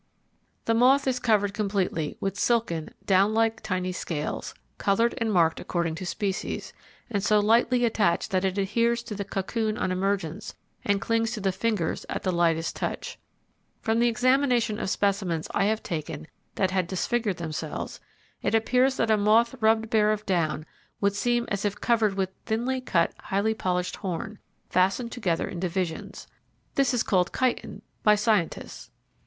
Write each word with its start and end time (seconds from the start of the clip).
The 0.65 0.73
moth 0.73 1.05
is 1.05 1.19
covered 1.19 1.53
completely 1.53 2.17
with 2.19 2.35
silken 2.35 2.89
down 3.05 3.35
like 3.35 3.61
tiny 3.61 3.91
scales, 3.91 4.55
coloured 4.79 5.13
and 5.19 5.31
marked 5.31 5.59
according 5.59 5.93
to 6.01 6.07
species, 6.07 6.73
and 7.11 7.23
so 7.23 7.39
lightly 7.39 7.85
attached 7.85 8.31
that 8.31 8.43
it 8.43 8.57
adheres 8.57 9.03
to 9.03 9.13
the 9.13 9.23
cocoon 9.23 9.77
on 9.77 9.91
emergence 9.91 10.55
and 10.83 10.99
clings 10.99 11.29
to 11.33 11.39
the 11.39 11.51
fingers 11.51 12.03
at 12.09 12.23
the 12.23 12.31
lightest 12.31 12.75
touch. 12.75 13.19
From 13.79 13.99
the 13.99 14.07
examination 14.07 14.79
of 14.79 14.89
specimens 14.89 15.47
I 15.53 15.65
have 15.65 15.83
taken 15.83 16.25
that 16.55 16.71
had 16.71 16.87
disfigured 16.87 17.37
themselves, 17.37 17.99
it 18.41 18.55
appears 18.55 18.97
that 18.97 19.11
a 19.11 19.17
moth 19.17 19.53
rubbed 19.61 19.91
bare 19.91 20.11
of 20.11 20.25
down 20.25 20.65
would 20.99 21.13
seem 21.13 21.45
as 21.49 21.63
if 21.63 21.79
covered 21.79 22.15
with 22.15 22.31
thinly 22.47 22.81
cut, 22.81 23.13
highly 23.19 23.53
polished 23.53 23.97
horn, 23.97 24.39
fastened 24.67 25.11
together 25.11 25.47
in 25.47 25.59
divisions. 25.59 26.25
This 26.73 26.91
is 26.91 27.03
called 27.03 27.31
'chitine' 27.31 27.83
by 28.01 28.15
scientists. 28.15 28.89